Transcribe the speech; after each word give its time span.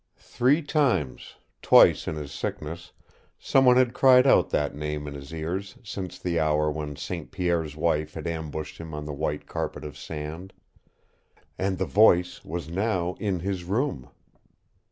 Three 0.17 0.63
times, 0.63 1.35
twice 1.61 2.07
in 2.07 2.15
his 2.15 2.31
sickness, 2.31 2.91
some 3.37 3.65
one 3.65 3.77
had 3.77 3.93
cried 3.93 4.25
out 4.25 4.49
that 4.49 4.73
name 4.73 5.05
in 5.07 5.13
his 5.13 5.31
ears 5.31 5.77
since 5.83 6.17
the 6.17 6.39
hour 6.39 6.71
when 6.71 6.95
St. 6.95 7.29
Pierre's 7.31 7.75
wife 7.75 8.15
had 8.15 8.25
ambushed 8.25 8.79
him 8.79 8.95
on 8.95 9.05
the 9.05 9.13
white 9.13 9.45
carpet 9.45 9.85
of 9.85 9.95
sand. 9.95 10.53
And 11.55 11.77
the 11.77 11.85
voice 11.85 12.43
was 12.43 12.67
now 12.67 13.13
in 13.19 13.41
his 13.41 13.63
room! 13.63 14.09